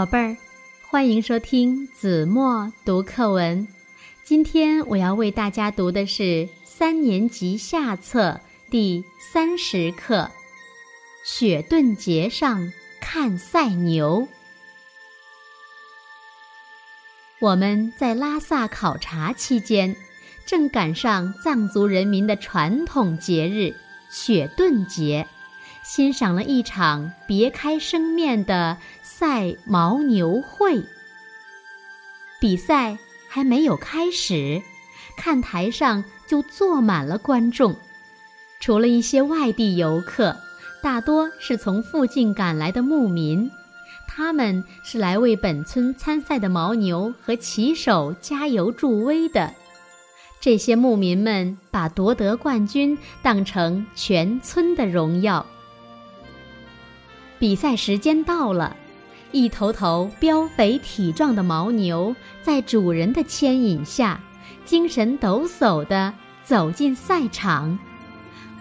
[0.00, 0.34] 宝贝儿，
[0.88, 3.68] 欢迎收听子墨读课文。
[4.24, 8.40] 今天我要为大家读的是三年级下册
[8.70, 10.22] 第三十课
[11.22, 14.22] 《雪顿节上看赛牛》。
[17.38, 19.94] 我们在拉萨考察期间，
[20.46, 23.76] 正赶上藏族人民的传统节日
[24.10, 25.28] 雪顿节。
[25.92, 30.80] 欣赏了一场别开生面的赛牦牛会。
[32.40, 32.96] 比赛
[33.28, 34.62] 还没有开始，
[35.16, 37.74] 看台上就坐满了观众，
[38.60, 40.36] 除了一些外地游客，
[40.80, 43.50] 大多是从附近赶来的牧民。
[44.06, 49.52] 他们是来为本村参赛的牦牛和骑手加油助威的。
[50.40, 55.44] 这些牧民们把夺得冠军当成全村的荣耀。
[57.40, 58.76] 比赛时间到了，
[59.32, 64.20] 一头头膘肥体壮的牦牛在主人的牵引下，
[64.66, 66.12] 精神抖擞地
[66.44, 67.78] 走进赛场。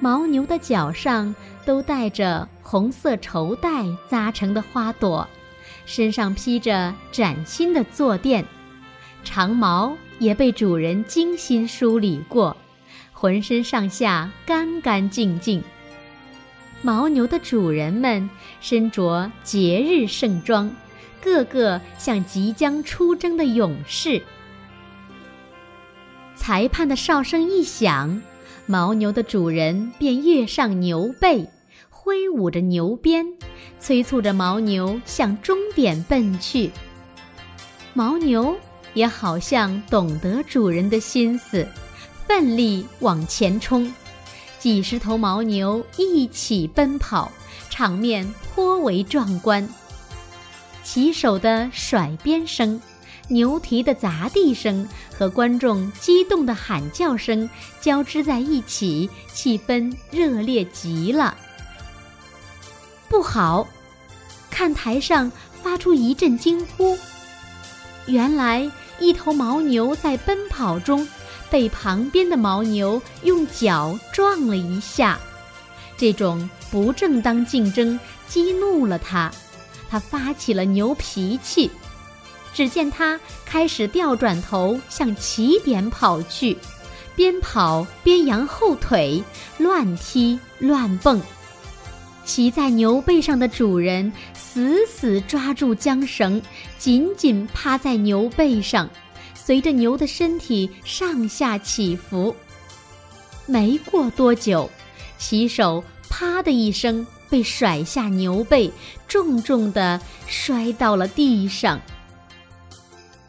[0.00, 1.34] 牦牛的脚上
[1.64, 5.28] 都带着红色绸带扎成的花朵，
[5.84, 8.44] 身上披着崭新的坐垫，
[9.24, 12.56] 长毛也被主人精心梳理过，
[13.12, 15.60] 浑身上下干干净净。
[16.82, 18.28] 牦牛的主人们
[18.60, 20.70] 身着节日盛装，
[21.20, 24.22] 个个像即将出征的勇士。
[26.36, 28.22] 裁判的哨声一响，
[28.66, 31.50] 牦牛的主人便跃上牛背，
[31.90, 33.26] 挥舞着牛鞭，
[33.80, 36.70] 催促着牦牛向终点奔去。
[37.94, 38.56] 牦牛
[38.94, 41.66] 也好像懂得主人的心思，
[42.28, 43.92] 奋力往前冲。
[44.58, 47.30] 几十头牦牛一起奔跑，
[47.70, 49.68] 场面颇为壮观。
[50.82, 52.80] 骑手的甩鞭声、
[53.28, 57.48] 牛蹄的砸地声和观众激动的喊叫声
[57.80, 61.36] 交织在一起，气氛热烈极了。
[63.08, 63.66] 不好！
[64.50, 65.30] 看台上
[65.62, 66.98] 发出一阵惊呼。
[68.06, 71.06] 原来，一头牦牛在奔跑中。
[71.50, 75.18] 被旁边的牦牛用脚撞了一下，
[75.96, 79.30] 这种不正当竞争激怒了他，
[79.88, 81.70] 他发起了牛脾气。
[82.54, 86.56] 只见他开始掉转头向起点跑去，
[87.14, 89.22] 边跑边扬后腿，
[89.58, 91.20] 乱踢乱蹦。
[92.24, 96.42] 骑在牛背上的主人死死抓住缰绳，
[96.78, 98.88] 紧紧趴在牛背上。
[99.48, 102.36] 随着牛的身体上下起伏，
[103.46, 104.70] 没过多久，
[105.16, 108.70] 骑手啪的一声被甩下牛背，
[109.08, 111.80] 重重地摔到了地上。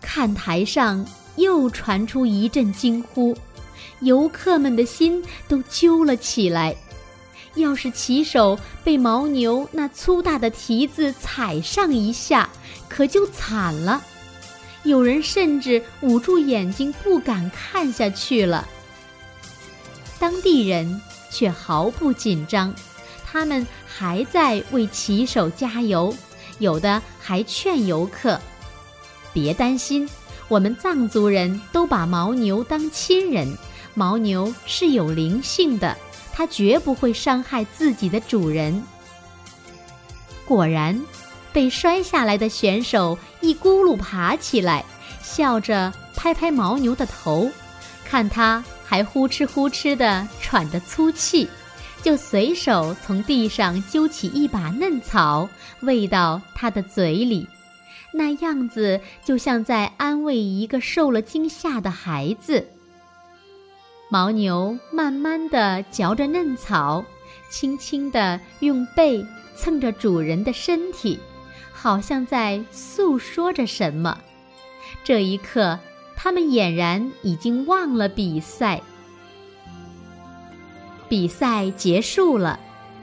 [0.00, 1.06] 看台上
[1.36, 3.36] 又传出一阵惊呼，
[4.00, 6.74] 游客们的心都揪了起来。
[7.56, 12.48] 要是骑手被牦牛那粗大的蹄子踩上一下，
[12.88, 14.02] 可就惨了。
[14.86, 18.66] 有人甚至捂住眼睛不敢看下去了。
[20.18, 22.74] 当地人却毫不紧张，
[23.24, 26.14] 他们还在为骑手加油，
[26.58, 28.40] 有的还劝游客
[29.34, 30.08] ：“别担心，
[30.48, 33.56] 我们藏族人都把牦牛当亲人，
[33.94, 35.94] 牦牛是有灵性的，
[36.32, 38.82] 它绝不会伤害自己的主人。”
[40.46, 40.98] 果然。
[41.56, 44.84] 被摔下来的选手一咕噜爬起来，
[45.22, 47.50] 笑着拍拍牦牛的头，
[48.04, 51.48] 看他还呼哧呼哧地喘着粗气，
[52.02, 55.48] 就随手从地上揪起一把嫩草
[55.80, 57.48] 喂到他的嘴里，
[58.12, 62.68] 那样子就像在安慰一个受了惊吓的孩子。
[64.10, 67.02] 牦牛慢慢地嚼着嫩草，
[67.50, 69.24] 轻轻地用背
[69.56, 71.18] 蹭着主人的身体。
[71.78, 74.18] 好像在诉说着什么。
[75.04, 75.78] 这一刻，
[76.16, 78.80] 他们俨然已经忘了比赛。
[81.08, 82.58] 比赛结束了，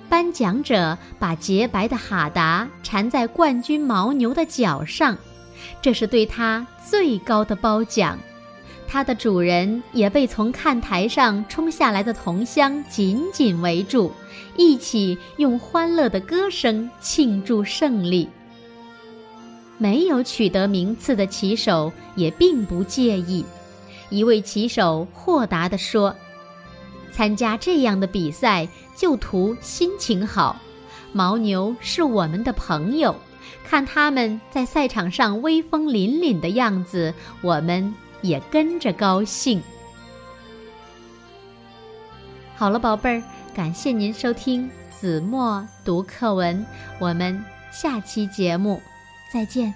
[0.10, 5.16] 颁奖者把洁白的哈达缠在冠军牦牛的脚上，
[5.82, 8.18] 这是对他最高的褒奖。
[8.88, 14.12] 它的主人也被从看台上冲下来的同乡紧紧围住，
[14.58, 18.30] 一起用欢乐的歌声庆祝胜利。
[19.84, 23.44] 没有取得名次的骑手也并不介意。
[24.10, 26.16] 一位骑手豁达地说
[27.12, 28.66] ：“参加这样的比赛
[28.96, 30.56] 就图心情好。
[31.12, 33.14] 牦牛是我们的朋友，
[33.66, 39.62] 看他们在赛场上威风凛凛的样子，我们也跟着高兴。
[42.56, 46.66] 好了，宝贝儿，感谢您收听子墨读课文，
[47.00, 48.82] 我们下期节目
[49.34, 49.74] 再见。